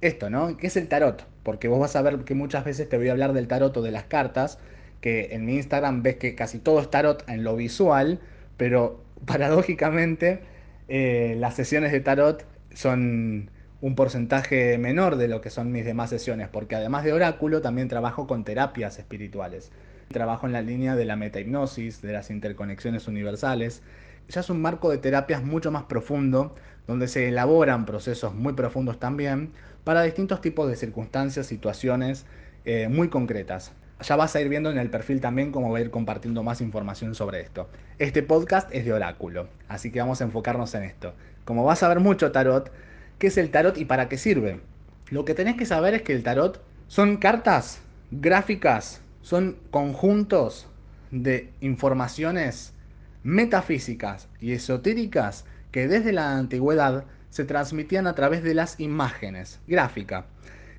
Esto, 0.00 0.30
¿no? 0.30 0.56
¿Qué 0.56 0.68
es 0.68 0.76
el 0.76 0.86
tarot? 0.86 1.26
Porque 1.42 1.66
vos 1.66 1.80
vas 1.80 1.96
a 1.96 2.02
ver 2.02 2.18
que 2.18 2.34
muchas 2.34 2.64
veces 2.64 2.88
te 2.88 2.96
voy 2.96 3.08
a 3.08 3.12
hablar 3.12 3.32
del 3.32 3.48
tarot 3.48 3.76
o 3.76 3.82
de 3.82 3.90
las 3.90 4.04
cartas, 4.04 4.58
que 5.00 5.30
en 5.32 5.44
mi 5.44 5.56
Instagram 5.56 6.02
ves 6.02 6.16
que 6.16 6.36
casi 6.36 6.58
todo 6.60 6.80
es 6.80 6.88
tarot 6.88 7.28
en 7.28 7.42
lo 7.42 7.56
visual, 7.56 8.20
pero 8.56 9.02
paradójicamente 9.26 10.40
eh, 10.86 11.34
las 11.38 11.54
sesiones 11.54 11.90
de 11.90 12.00
tarot 12.00 12.46
son 12.72 13.50
un 13.80 13.94
porcentaje 13.96 14.78
menor 14.78 15.16
de 15.16 15.28
lo 15.28 15.40
que 15.40 15.50
son 15.50 15.72
mis 15.72 15.84
demás 15.84 16.10
sesiones, 16.10 16.48
porque 16.48 16.76
además 16.76 17.02
de 17.04 17.12
oráculo 17.12 17.60
también 17.60 17.88
trabajo 17.88 18.28
con 18.28 18.44
terapias 18.44 18.98
espirituales. 18.98 19.72
Trabajo 20.12 20.46
en 20.46 20.52
la 20.52 20.62
línea 20.62 20.94
de 20.94 21.04
la 21.06 21.16
metahipnosis, 21.16 22.02
de 22.02 22.12
las 22.12 22.30
interconexiones 22.30 23.08
universales. 23.08 23.82
Ya 24.28 24.40
es 24.40 24.50
un 24.50 24.62
marco 24.62 24.90
de 24.90 24.98
terapias 24.98 25.42
mucho 25.42 25.70
más 25.70 25.84
profundo, 25.84 26.54
donde 26.86 27.08
se 27.08 27.28
elaboran 27.28 27.84
procesos 27.84 28.34
muy 28.34 28.52
profundos 28.54 28.98
también 28.98 29.52
para 29.88 30.02
distintos 30.02 30.42
tipos 30.42 30.68
de 30.68 30.76
circunstancias, 30.76 31.46
situaciones 31.46 32.26
eh, 32.66 32.88
muy 32.90 33.08
concretas. 33.08 33.72
Ya 34.02 34.16
vas 34.16 34.36
a 34.36 34.40
ir 34.42 34.50
viendo 34.50 34.70
en 34.70 34.76
el 34.76 34.90
perfil 34.90 35.22
también 35.22 35.50
cómo 35.50 35.68
voy 35.68 35.80
a 35.80 35.84
ir 35.84 35.90
compartiendo 35.90 36.42
más 36.42 36.60
información 36.60 37.14
sobre 37.14 37.40
esto. 37.40 37.70
Este 37.98 38.22
podcast 38.22 38.68
es 38.70 38.84
de 38.84 38.92
oráculo, 38.92 39.48
así 39.66 39.90
que 39.90 40.00
vamos 40.00 40.20
a 40.20 40.24
enfocarnos 40.24 40.74
en 40.74 40.82
esto. 40.82 41.14
Como 41.46 41.64
vas 41.64 41.82
a 41.82 41.88
ver 41.88 42.00
mucho 42.00 42.32
tarot, 42.32 42.70
¿qué 43.18 43.28
es 43.28 43.38
el 43.38 43.50
tarot 43.50 43.78
y 43.78 43.86
para 43.86 44.10
qué 44.10 44.18
sirve? 44.18 44.60
Lo 45.08 45.24
que 45.24 45.32
tenés 45.32 45.56
que 45.56 45.64
saber 45.64 45.94
es 45.94 46.02
que 46.02 46.12
el 46.12 46.22
tarot 46.22 46.62
son 46.86 47.16
cartas 47.16 47.80
gráficas 48.10 49.00
son 49.22 49.56
conjuntos 49.70 50.68
de 51.10 51.50
informaciones 51.62 52.74
metafísicas 53.22 54.28
y 54.38 54.52
esotéricas 54.52 55.46
que 55.72 55.88
desde 55.88 56.12
la 56.12 56.36
antigüedad 56.36 57.06
se 57.30 57.44
transmitían 57.44 58.06
a 58.06 58.14
través 58.14 58.42
de 58.42 58.54
las 58.54 58.78
imágenes, 58.80 59.60
gráfica. 59.66 60.26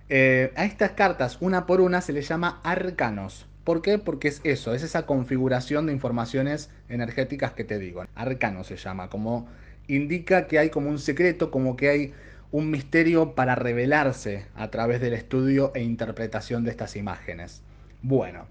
Eh, 0.10 0.52
a 0.56 0.66
estas 0.66 0.92
cartas, 0.92 1.38
una 1.40 1.66
por 1.66 1.82
una, 1.82 2.02
se 2.02 2.14
les 2.14 2.28
llama 2.28 2.60
arcanos. 2.64 3.46
¿Por 3.64 3.82
qué? 3.82 4.00
Porque 4.00 4.30
es 4.30 4.42
eso, 4.44 4.74
es 4.74 4.82
esa 4.82 5.06
configuración 5.06 5.86
de 5.86 5.94
informaciones 5.94 6.72
energéticas 6.88 7.54
que 7.54 7.64
te 7.64 7.78
digo. 7.78 8.04
Arcano 8.16 8.64
se 8.64 8.78
llama, 8.78 9.10
como 9.10 9.48
indica 9.88 10.48
que 10.48 10.58
hay 10.58 10.70
como 10.70 10.90
un 10.90 11.00
secreto, 11.00 11.52
como 11.52 11.76
que 11.76 11.90
hay 11.90 12.14
un 12.52 12.72
misterio 12.72 13.36
para 13.36 13.56
revelarse 13.56 14.46
a 14.56 14.72
través 14.72 15.02
del 15.02 15.14
estudio 15.14 15.72
e 15.76 15.84
interpretación 15.84 16.64
de 16.64 16.72
estas 16.72 16.96
imágenes. 16.96 17.62
Bueno, 18.02 18.48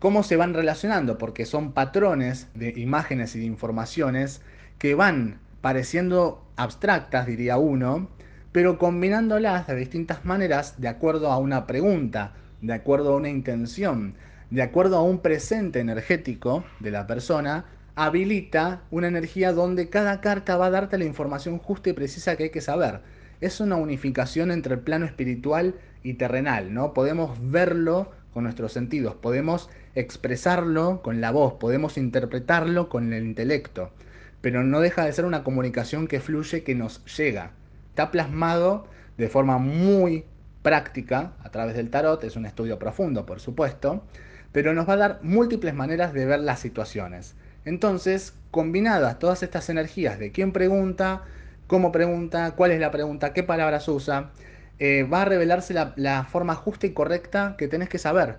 ¿cómo 0.00 0.22
se 0.22 0.36
van 0.36 0.54
relacionando? 0.54 1.18
Porque 1.18 1.46
son 1.46 1.72
patrones 1.72 2.48
de 2.54 2.70
imágenes 2.76 3.36
y 3.36 3.40
de 3.40 3.44
informaciones 3.44 4.42
que 4.78 4.94
van 4.94 5.38
pareciendo 5.60 6.46
abstractas, 6.56 7.26
diría 7.26 7.58
uno, 7.58 8.08
pero 8.52 8.78
combinándolas 8.78 9.66
de 9.66 9.76
distintas 9.76 10.24
maneras 10.24 10.80
de 10.80 10.88
acuerdo 10.88 11.30
a 11.30 11.38
una 11.38 11.66
pregunta, 11.66 12.32
de 12.62 12.72
acuerdo 12.72 13.12
a 13.12 13.16
una 13.16 13.28
intención, 13.28 14.14
de 14.50 14.62
acuerdo 14.62 14.96
a 14.96 15.02
un 15.02 15.18
presente 15.20 15.80
energético 15.80 16.64
de 16.80 16.90
la 16.90 17.06
persona, 17.06 17.66
habilita 17.96 18.82
una 18.90 19.08
energía 19.08 19.52
donde 19.52 19.88
cada 19.88 20.20
carta 20.20 20.56
va 20.56 20.66
a 20.66 20.70
darte 20.70 20.98
la 20.98 21.04
información 21.04 21.58
justa 21.58 21.90
y 21.90 21.94
precisa 21.94 22.36
que 22.36 22.44
hay 22.44 22.50
que 22.50 22.60
saber. 22.60 23.00
Es 23.40 23.60
una 23.60 23.76
unificación 23.76 24.50
entre 24.50 24.74
el 24.74 24.80
plano 24.80 25.04
espiritual 25.06 25.74
y 26.02 26.14
terrenal, 26.14 26.72
¿no? 26.72 26.94
Podemos 26.94 27.38
verlo 27.40 28.12
con 28.32 28.44
nuestros 28.44 28.72
sentidos, 28.72 29.14
podemos 29.14 29.70
expresarlo 29.94 31.02
con 31.02 31.20
la 31.20 31.30
voz, 31.30 31.54
podemos 31.54 31.96
interpretarlo 31.96 32.88
con 32.88 33.12
el 33.12 33.24
intelecto, 33.24 33.90
pero 34.40 34.62
no 34.62 34.80
deja 34.80 35.04
de 35.04 35.12
ser 35.12 35.24
una 35.24 35.44
comunicación 35.44 36.06
que 36.06 36.20
fluye, 36.20 36.62
que 36.62 36.74
nos 36.74 37.04
llega. 37.16 37.52
Está 37.90 38.10
plasmado 38.10 38.86
de 39.18 39.28
forma 39.28 39.58
muy 39.58 40.24
práctica 40.62 41.32
a 41.42 41.50
través 41.50 41.76
del 41.76 41.90
tarot, 41.90 42.22
es 42.24 42.36
un 42.36 42.46
estudio 42.46 42.78
profundo, 42.78 43.24
por 43.24 43.40
supuesto, 43.40 44.04
pero 44.52 44.74
nos 44.74 44.88
va 44.88 44.94
a 44.94 44.96
dar 44.96 45.20
múltiples 45.22 45.74
maneras 45.74 46.12
de 46.12 46.26
ver 46.26 46.40
las 46.40 46.60
situaciones. 46.60 47.34
Entonces, 47.64 48.34
combinadas 48.50 49.18
todas 49.18 49.42
estas 49.42 49.68
energías 49.68 50.18
de 50.18 50.32
quién 50.32 50.52
pregunta, 50.52 51.22
cómo 51.66 51.92
pregunta, 51.92 52.52
cuál 52.52 52.70
es 52.70 52.80
la 52.80 52.90
pregunta, 52.90 53.32
qué 53.32 53.42
palabras 53.42 53.88
usa, 53.88 54.30
eh, 54.78 55.04
va 55.04 55.22
a 55.22 55.24
revelarse 55.24 55.74
la, 55.74 56.24
forma 56.24 56.54
justa 56.54 56.86
y 56.86 56.92
correcta 56.92 57.54
que 57.56 57.68
tenés 57.68 57.88
que 57.88 57.98
saber 57.98 58.36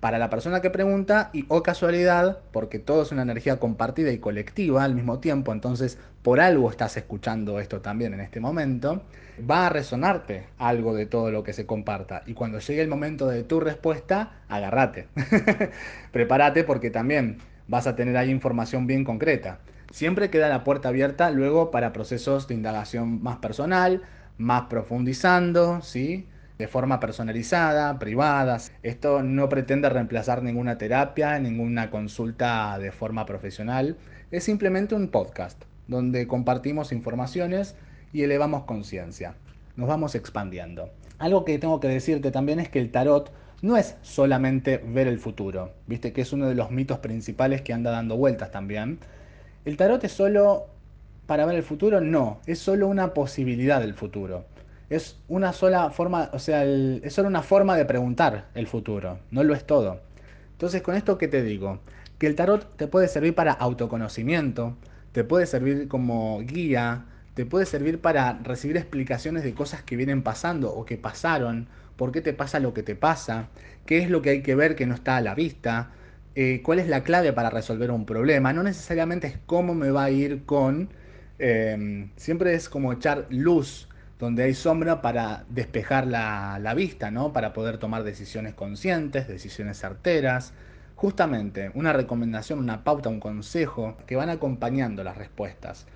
para 0.00 0.18
la 0.18 0.30
persona 0.30 0.60
que 0.60 0.70
pregunta 0.70 1.30
y 1.32 1.42
o 1.48 1.58
oh 1.58 1.62
casualidad, 1.62 2.38
porque 2.52 2.78
todo 2.78 3.02
es 3.02 3.12
una 3.12 3.22
energía 3.22 3.60
compartida 3.60 4.10
y 4.10 4.18
colectiva 4.18 4.82
al 4.82 4.94
mismo 4.94 5.20
tiempo, 5.20 5.52
entonces 5.52 5.98
por 6.22 6.40
algo 6.40 6.70
estás 6.70 6.96
escuchando 6.96 7.60
esto 7.60 7.80
también 7.80 8.14
en 8.14 8.20
este 8.20 8.40
momento, 8.40 9.02
va 9.48 9.66
a 9.66 9.70
resonarte 9.70 10.46
algo 10.58 10.94
de 10.94 11.06
todo 11.06 11.30
lo 11.30 11.42
que 11.42 11.52
se 11.52 11.66
comparta 11.66 12.22
y 12.26 12.34
cuando 12.34 12.58
llegue 12.58 12.82
el 12.82 12.88
momento 12.88 13.28
de 13.28 13.42
tu 13.42 13.60
respuesta, 13.60 14.42
agárrate. 14.48 15.08
Prepárate 16.12 16.64
porque 16.64 16.90
también 16.90 17.38
vas 17.68 17.86
a 17.86 17.94
tener 17.94 18.16
ahí 18.16 18.30
información 18.30 18.86
bien 18.86 19.04
concreta. 19.04 19.58
Siempre 19.90 20.30
queda 20.30 20.48
la 20.48 20.64
puerta 20.64 20.88
abierta 20.88 21.30
luego 21.30 21.70
para 21.70 21.92
procesos 21.92 22.48
de 22.48 22.54
indagación 22.54 23.22
más 23.22 23.38
personal, 23.38 24.02
más 24.38 24.62
profundizando, 24.62 25.82
¿sí? 25.82 26.26
De 26.60 26.68
forma 26.68 27.00
personalizada, 27.00 27.98
privada. 27.98 28.58
Esto 28.82 29.22
no 29.22 29.48
pretende 29.48 29.88
reemplazar 29.88 30.42
ninguna 30.42 30.76
terapia, 30.76 31.38
ninguna 31.38 31.90
consulta 31.90 32.78
de 32.78 32.92
forma 32.92 33.24
profesional. 33.24 33.96
Es 34.30 34.44
simplemente 34.44 34.94
un 34.94 35.08
podcast 35.08 35.64
donde 35.88 36.26
compartimos 36.26 36.92
informaciones 36.92 37.76
y 38.12 38.24
elevamos 38.24 38.64
conciencia. 38.64 39.36
Nos 39.74 39.88
vamos 39.88 40.14
expandiendo. 40.14 40.90
Algo 41.18 41.46
que 41.46 41.58
tengo 41.58 41.80
que 41.80 41.88
decirte 41.88 42.30
también 42.30 42.60
es 42.60 42.68
que 42.68 42.78
el 42.78 42.90
tarot 42.90 43.32
no 43.62 43.78
es 43.78 43.96
solamente 44.02 44.76
ver 44.76 45.08
el 45.08 45.18
futuro, 45.18 45.72
viste 45.86 46.12
que 46.12 46.20
es 46.20 46.32
uno 46.34 46.46
de 46.46 46.54
los 46.54 46.70
mitos 46.70 46.98
principales 46.98 47.62
que 47.62 47.72
anda 47.72 47.90
dando 47.90 48.18
vueltas 48.18 48.50
también. 48.50 48.98
El 49.64 49.78
tarot 49.78 50.04
es 50.04 50.12
solo 50.12 50.66
para 51.26 51.46
ver 51.46 51.56
el 51.56 51.62
futuro? 51.62 52.02
No, 52.02 52.40
es 52.44 52.58
solo 52.58 52.86
una 52.86 53.14
posibilidad 53.14 53.80
del 53.80 53.94
futuro. 53.94 54.44
Es 54.90 55.18
una 55.28 55.52
sola 55.52 55.90
forma, 55.90 56.30
o 56.32 56.38
sea, 56.38 56.64
es 56.64 57.14
solo 57.14 57.28
una 57.28 57.42
forma 57.42 57.76
de 57.76 57.84
preguntar 57.86 58.48
el 58.54 58.66
futuro, 58.66 59.20
no 59.30 59.42
lo 59.44 59.54
es 59.54 59.64
todo. 59.64 60.00
Entonces, 60.52 60.82
con 60.82 60.96
esto, 60.96 61.16
¿qué 61.16 61.28
te 61.28 61.42
digo? 61.42 61.80
Que 62.18 62.26
el 62.26 62.34
tarot 62.34 62.76
te 62.76 62.86
puede 62.88 63.08
servir 63.08 63.34
para 63.34 63.52
autoconocimiento, 63.52 64.76
te 65.12 65.24
puede 65.24 65.46
servir 65.46 65.88
como 65.88 66.40
guía, 66.42 67.06
te 67.34 67.46
puede 67.46 67.66
servir 67.66 68.00
para 68.00 68.34
recibir 68.42 68.76
explicaciones 68.76 69.44
de 69.44 69.54
cosas 69.54 69.82
que 69.82 69.96
vienen 69.96 70.22
pasando 70.22 70.70
o 70.74 70.84
que 70.84 70.98
pasaron, 70.98 71.68
por 71.96 72.12
qué 72.12 72.20
te 72.20 72.32
pasa 72.34 72.60
lo 72.60 72.74
que 72.74 72.82
te 72.82 72.96
pasa, 72.96 73.48
qué 73.86 73.98
es 73.98 74.10
lo 74.10 74.22
que 74.22 74.30
hay 74.30 74.42
que 74.42 74.54
ver 74.54 74.76
que 74.76 74.86
no 74.86 74.94
está 74.94 75.16
a 75.16 75.20
la 75.20 75.34
vista, 75.34 75.90
eh, 76.34 76.60
cuál 76.64 76.80
es 76.80 76.88
la 76.88 77.04
clave 77.04 77.32
para 77.32 77.50
resolver 77.50 77.90
un 77.90 78.04
problema. 78.06 78.52
No 78.52 78.62
necesariamente 78.62 79.28
es 79.28 79.38
cómo 79.46 79.74
me 79.74 79.90
va 79.90 80.04
a 80.04 80.10
ir 80.10 80.44
con 80.44 80.90
Em, 81.40 82.10
siempre 82.16 82.54
es 82.54 82.68
como 82.68 82.92
echar 82.92 83.26
luz 83.30 83.88
donde 84.20 84.44
hay 84.44 84.54
sombra 84.54 85.00
para 85.00 85.44
despejar 85.48 86.06
la, 86.06 86.74
vista, 86.76 87.10
¿no? 87.10 87.32
Para 87.32 87.54
poder 87.54 87.78
tomar 87.78 88.04
decisiones 88.04 88.54
conscientes, 88.54 89.26
decisiones 89.26 89.80
certeras, 89.80 90.52
justamente 90.94 91.72
una 91.74 91.94
recomendación, 91.94 92.58
una 92.58 92.84
pauta, 92.84 93.08
un 93.08 93.18
consejo 93.18 93.96
que 94.06 94.16
van 94.16 94.28
acompañando 94.28 95.02
las 95.02 95.16
respuestas. 95.16 95.86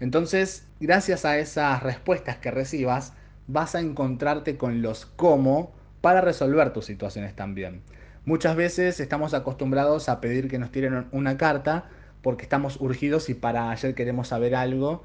Entonces, 0.00 0.66
gracias 0.80 1.24
a 1.24 1.38
esas 1.38 1.82
respuestas 1.84 2.38
que 2.38 2.50
recibas, 2.50 3.12
vas 3.46 3.76
a 3.76 3.80
encontrarte 3.80 4.56
con 4.56 4.82
los 4.82 5.06
cómo 5.06 5.72
para 6.00 6.20
resolver 6.20 6.72
tus 6.72 6.86
situaciones 6.86 7.36
también. 7.36 7.82
Muchas 8.24 8.56
veces 8.56 8.98
estamos 8.98 9.32
acostumbrados 9.32 10.08
a 10.08 10.20
pedir 10.20 10.48
que 10.48 10.58
nos 10.58 10.72
tiren 10.72 11.06
una 11.12 11.36
carta 11.36 11.84
porque 12.20 12.42
estamos 12.42 12.80
urgidos 12.80 13.30
y 13.30 13.34
para 13.34 13.70
ayer 13.70 13.94
queremos 13.94 14.28
saber 14.28 14.56
algo. 14.56 15.04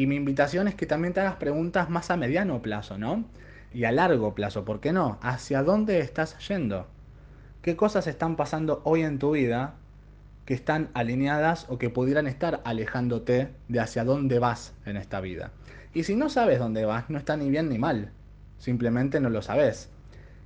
Y 0.00 0.06
mi 0.06 0.16
invitación 0.16 0.66
es 0.66 0.74
que 0.74 0.86
también 0.86 1.12
te 1.12 1.20
hagas 1.20 1.36
preguntas 1.36 1.90
más 1.90 2.10
a 2.10 2.16
mediano 2.16 2.62
plazo, 2.62 2.96
¿no? 2.96 3.26
Y 3.74 3.84
a 3.84 3.92
largo 3.92 4.34
plazo, 4.34 4.64
¿por 4.64 4.80
qué 4.80 4.94
no? 4.94 5.18
¿Hacia 5.20 5.62
dónde 5.62 5.98
estás 5.98 6.38
yendo? 6.48 6.86
¿Qué 7.60 7.76
cosas 7.76 8.06
están 8.06 8.34
pasando 8.34 8.80
hoy 8.84 9.02
en 9.02 9.18
tu 9.18 9.32
vida 9.32 9.74
que 10.46 10.54
están 10.54 10.88
alineadas 10.94 11.66
o 11.68 11.76
que 11.76 11.90
pudieran 11.90 12.26
estar 12.26 12.62
alejándote 12.64 13.50
de 13.68 13.80
hacia 13.80 14.04
dónde 14.04 14.38
vas 14.38 14.72
en 14.86 14.96
esta 14.96 15.20
vida. 15.20 15.52
Y 15.92 16.04
si 16.04 16.16
no 16.16 16.30
sabes 16.30 16.60
dónde 16.60 16.86
vas, 16.86 17.10
no 17.10 17.18
está 17.18 17.36
ni 17.36 17.50
bien 17.50 17.68
ni 17.68 17.76
mal, 17.76 18.10
simplemente 18.56 19.20
no 19.20 19.28
lo 19.28 19.42
sabes. 19.42 19.90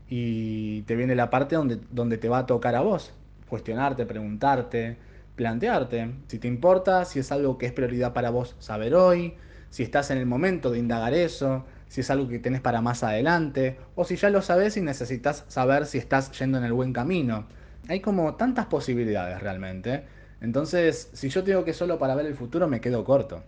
Y 0.08 0.82
te 0.82 0.96
viene 0.96 1.14
la 1.14 1.30
parte 1.30 1.54
donde, 1.54 1.78
donde 1.92 2.18
te 2.18 2.28
va 2.28 2.38
a 2.38 2.46
tocar 2.46 2.74
a 2.74 2.80
vos, 2.80 3.14
cuestionarte, 3.48 4.04
preguntarte, 4.04 4.96
plantearte 5.36 6.14
si 6.28 6.38
te 6.38 6.48
importa, 6.48 7.04
si 7.04 7.18
es 7.18 7.32
algo 7.32 7.58
que 7.58 7.66
es 7.66 7.72
prioridad 7.72 8.12
para 8.12 8.30
vos 8.30 8.56
saber 8.58 8.94
hoy, 8.94 9.34
si 9.70 9.82
estás 9.82 10.10
en 10.10 10.18
el 10.18 10.26
momento 10.26 10.70
de 10.70 10.78
indagar 10.78 11.14
eso, 11.14 11.64
si 11.88 12.02
es 12.02 12.10
algo 12.10 12.28
que 12.28 12.38
tenés 12.38 12.60
para 12.60 12.80
más 12.80 13.02
adelante, 13.02 13.78
o 13.94 14.04
si 14.04 14.16
ya 14.16 14.30
lo 14.30 14.42
sabes 14.42 14.76
y 14.76 14.80
necesitas 14.80 15.44
saber 15.48 15.86
si 15.86 15.98
estás 15.98 16.30
yendo 16.38 16.58
en 16.58 16.64
el 16.64 16.72
buen 16.72 16.92
camino 16.92 17.46
hay 17.88 18.00
como 18.00 18.34
tantas 18.34 18.66
posibilidades 18.66 19.40
realmente. 19.40 20.04
Entonces, 20.40 21.10
si 21.12 21.28
yo 21.28 21.44
tengo 21.44 21.64
que 21.64 21.72
solo 21.72 21.98
para 21.98 22.14
ver 22.14 22.26
el 22.26 22.34
futuro, 22.34 22.68
me 22.68 22.80
quedo 22.80 23.04
corto. 23.04 23.42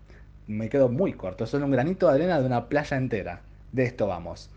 Me 0.46 0.68
quedo 0.68 0.88
muy 0.88 1.14
corto. 1.14 1.46
Solo 1.46 1.64
un 1.64 1.70
granito 1.70 2.08
de 2.08 2.14
arena 2.14 2.40
de 2.40 2.46
una 2.46 2.68
playa 2.68 2.96
entera. 2.96 3.40
De 3.72 3.84
esto 3.84 4.06
vamos. 4.06 4.50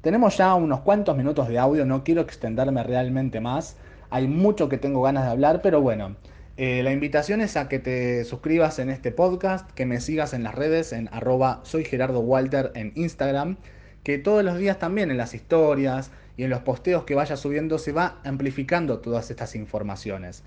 Tenemos 0.00 0.36
ya 0.36 0.54
unos 0.54 0.80
cuantos 0.80 1.16
minutos 1.16 1.48
de 1.48 1.58
audio, 1.58 1.84
no 1.84 2.04
quiero 2.04 2.20
extenderme 2.20 2.82
realmente 2.82 3.40
más. 3.40 3.76
Hay 4.10 4.28
mucho 4.28 4.68
que 4.68 4.78
tengo 4.78 5.02
ganas 5.02 5.24
de 5.24 5.30
hablar, 5.30 5.60
pero 5.62 5.80
bueno, 5.80 6.16
eh, 6.56 6.82
la 6.82 6.92
invitación 6.92 7.40
es 7.40 7.56
a 7.56 7.68
que 7.68 7.78
te 7.78 8.24
suscribas 8.24 8.78
en 8.78 8.90
este 8.90 9.12
podcast, 9.12 9.70
que 9.72 9.86
me 9.86 10.00
sigas 10.00 10.32
en 10.32 10.42
las 10.42 10.54
redes 10.54 10.92
en 10.92 11.08
arroba 11.12 11.60
soy 11.64 11.84
Gerardo 11.84 12.20
Walter 12.20 12.72
en 12.74 12.92
Instagram, 12.94 13.56
que 14.02 14.18
todos 14.18 14.44
los 14.44 14.58
días 14.58 14.78
también 14.78 15.10
en 15.10 15.16
las 15.16 15.34
historias, 15.34 16.10
y 16.36 16.44
en 16.44 16.50
los 16.50 16.60
posteos 16.60 17.04
que 17.04 17.14
vaya 17.14 17.36
subiendo 17.36 17.78
se 17.78 17.92
va 17.92 18.20
amplificando 18.24 18.98
todas 18.98 19.30
estas 19.30 19.54
informaciones. 19.54 20.42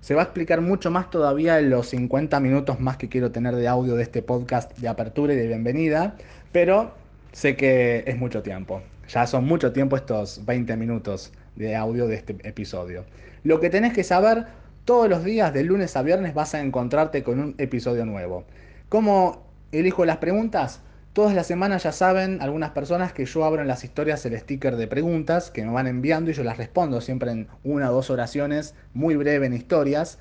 Se 0.00 0.14
va 0.14 0.22
a 0.22 0.24
explicar 0.24 0.60
mucho 0.60 0.90
más 0.90 1.10
todavía 1.10 1.58
en 1.58 1.70
los 1.70 1.88
50 1.88 2.38
minutos 2.40 2.80
más 2.80 2.96
que 2.96 3.08
quiero 3.08 3.30
tener 3.30 3.54
de 3.56 3.68
audio 3.68 3.94
de 3.94 4.02
este 4.02 4.22
podcast 4.22 4.76
de 4.78 4.88
apertura 4.88 5.32
y 5.32 5.36
de 5.36 5.46
bienvenida, 5.46 6.16
pero 6.52 6.94
sé 7.32 7.56
que 7.56 8.04
es 8.06 8.18
mucho 8.18 8.42
tiempo. 8.42 8.82
Ya 9.08 9.26
son 9.26 9.44
mucho 9.44 9.72
tiempo 9.72 9.96
estos 9.96 10.44
20 10.44 10.76
minutos 10.76 11.32
de 11.56 11.76
audio 11.76 12.06
de 12.06 12.16
este 12.16 12.36
episodio. 12.42 13.04
Lo 13.42 13.60
que 13.60 13.70
tenés 13.70 13.92
que 13.92 14.04
saber, 14.04 14.46
todos 14.84 15.08
los 15.08 15.24
días 15.24 15.52
de 15.52 15.64
lunes 15.64 15.96
a 15.96 16.02
viernes 16.02 16.34
vas 16.34 16.54
a 16.54 16.60
encontrarte 16.60 17.22
con 17.22 17.40
un 17.40 17.54
episodio 17.58 18.04
nuevo. 18.04 18.44
¿Cómo 18.88 19.44
elijo 19.72 20.04
las 20.04 20.18
preguntas? 20.18 20.80
Todas 21.12 21.34
las 21.34 21.46
semanas 21.46 21.84
ya 21.84 21.92
saben 21.92 22.42
algunas 22.42 22.70
personas 22.70 23.12
que 23.12 23.24
yo 23.24 23.44
abro 23.44 23.62
en 23.62 23.68
las 23.68 23.84
historias 23.84 24.26
el 24.26 24.38
sticker 24.38 24.76
de 24.76 24.88
preguntas 24.88 25.50
que 25.50 25.64
me 25.64 25.70
van 25.70 25.86
enviando 25.86 26.30
y 26.30 26.34
yo 26.34 26.42
las 26.42 26.56
respondo 26.56 27.00
siempre 27.00 27.30
en 27.30 27.46
una 27.62 27.90
o 27.90 27.94
dos 27.94 28.10
oraciones, 28.10 28.74
muy 28.94 29.14
breve 29.14 29.46
en 29.46 29.52
historias. 29.52 30.18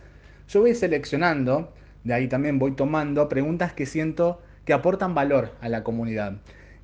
Yo 0.48 0.62
voy 0.62 0.76
seleccionando, 0.76 1.74
de 2.04 2.14
ahí 2.14 2.28
también 2.28 2.60
voy 2.60 2.74
tomando 2.74 3.28
preguntas 3.28 3.74
que 3.74 3.88
siento 3.88 4.40
que 4.66 4.74
aportan 4.74 5.16
valor 5.16 5.52
a 5.62 5.70
la 5.70 5.84
comunidad 5.84 6.34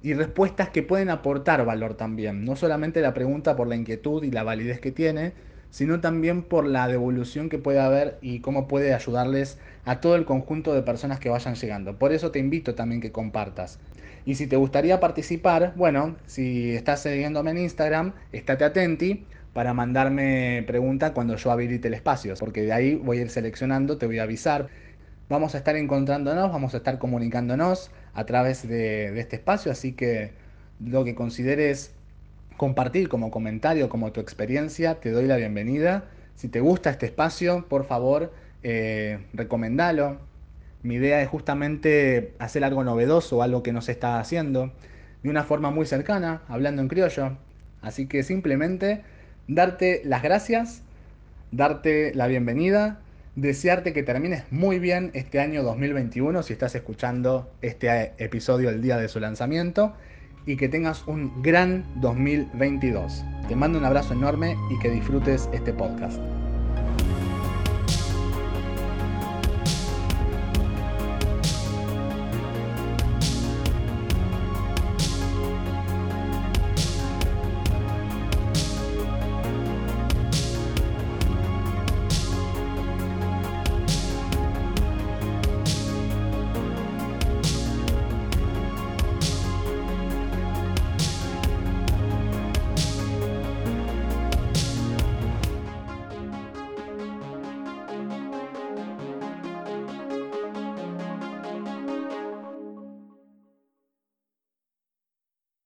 y 0.02 0.14
respuestas 0.14 0.70
que 0.70 0.84
pueden 0.84 1.10
aportar 1.10 1.66
valor 1.66 1.96
también. 1.96 2.46
No 2.46 2.56
solamente 2.56 3.02
la 3.02 3.14
pregunta 3.14 3.56
por 3.56 3.68
la 3.68 3.76
inquietud 3.76 4.24
y 4.24 4.32
la 4.32 4.44
validez 4.44 4.80
que 4.80 4.92
tiene, 4.92 5.34
sino 5.70 6.00
también 6.00 6.44
por 6.44 6.66
la 6.66 6.88
devolución 6.88 7.50
que 7.50 7.60
puede 7.60 7.80
haber 7.80 8.18
y 8.22 8.40
cómo 8.40 8.68
puede 8.68 8.94
ayudarles 8.94 9.60
a 9.86 10.00
todo 10.00 10.16
el 10.16 10.26
conjunto 10.26 10.74
de 10.74 10.82
personas 10.82 11.20
que 11.20 11.30
vayan 11.30 11.56
llegando. 11.56 11.98
Por 11.98 12.12
eso 12.12 12.32
te 12.32 12.40
invito 12.40 12.76
también 12.76 13.02
que 13.02 13.12
compartas. 13.12 13.80
Y 14.26 14.36
si 14.36 14.48
te 14.48 14.56
gustaría 14.56 15.00
participar, 15.00 15.74
bueno, 15.76 16.16
si 16.26 16.76
estás 16.76 17.04
siguiéndome 17.04 17.52
en 17.52 17.60
Instagram, 17.60 18.14
estate 18.32 18.66
atenti 18.66 19.26
para 19.54 19.74
mandarme 19.74 20.64
pregunta 20.68 21.14
cuando 21.14 21.36
yo 21.36 21.52
habilite 21.52 21.88
el 21.88 21.94
espacio, 21.94 22.34
porque 22.40 22.62
de 22.62 22.74
ahí 22.74 22.96
voy 22.96 23.20
a 23.20 23.22
ir 23.22 23.30
seleccionando, 23.30 23.98
te 23.98 24.06
voy 24.06 24.20
a 24.20 24.24
avisar. 24.24 24.68
Vamos 25.30 25.56
a 25.56 25.60
estar 25.60 25.76
encontrándonos, 25.76 26.52
vamos 26.52 26.74
a 26.74 26.78
estar 26.78 26.98
comunicándonos 26.98 27.92
a 28.13 28.26
través 28.26 28.67
de, 28.67 29.17
este 29.19 29.38
espacio, 29.38 29.72
así 29.72 29.93
que 29.93 30.32
lo 30.80 31.04
que 31.04 31.15
consideres 31.15 31.93
compartir 32.58 33.10
como 33.10 33.32
comentario, 33.32 33.89
como 33.89 34.12
tu 34.12 34.19
experiencia, 34.19 34.95
te 34.95 35.12
doy 35.12 35.26
la 35.26 35.38
bienvenida. 35.38 36.06
Si 36.36 36.48
te 36.50 36.60
gusta 36.60 36.89
este 36.89 37.06
espacio, 37.06 37.65
por 37.69 37.86
favor, 37.86 38.34
eh, 38.63 39.19
recomendalo, 39.34 40.17
mi 40.82 40.95
idea 40.95 41.22
es 41.22 41.28
justamente 41.28 42.34
hacer 42.39 42.63
algo 42.63 42.84
novedoso, 42.84 43.43
algo 43.43 43.63
que 43.63 43.74
no 43.74 43.82
se 43.82 43.91
está 43.91 44.19
haciendo, 44.19 44.72
de 45.24 45.30
una 45.30 45.43
forma 45.43 45.72
muy 45.72 45.86
cercana, 45.86 46.41
hablando 46.48 46.82
en 46.82 46.88
criollo. 46.88 47.38
Así 47.82 48.08
que 48.08 48.24
simplemente 48.24 49.04
darte 49.48 50.02
las 50.06 50.24
gracias, 50.24 50.82
darte 51.52 52.13
la 52.15 52.28
bienvenida, 52.28 53.00
desearte 53.41 53.93
que 53.93 54.04
termines 54.04 54.43
muy 54.52 54.80
bien 54.80 55.12
este 55.13 55.39
año 55.39 55.63
2021 55.63 56.43
si 56.43 56.54
estás 56.54 56.75
escuchando 56.75 57.49
este 57.62 58.13
episodio 58.17 58.69
el 58.69 58.82
día 58.82 58.97
de 58.97 59.08
su 59.08 59.19
lanzamiento 59.19 59.93
y 60.45 60.58
que 60.58 60.69
tengas 60.69 61.08
un 61.08 61.41
gran 61.41 61.86
2022. 62.02 63.23
Te 63.47 63.56
mando 63.56 63.78
un 63.78 63.86
abrazo 63.86 64.13
enorme 64.13 64.56
y 64.69 64.80
que 64.80 64.89
disfrutes 64.89 65.49
este 65.54 65.73
podcast. 65.73 66.19